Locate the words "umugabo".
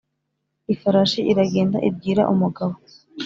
2.33-2.75